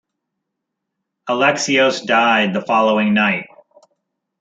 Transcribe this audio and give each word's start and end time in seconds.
Alexios 1.29 2.03
died 2.03 2.55
the 2.55 2.61
following 2.61 3.13
night. 3.13 3.45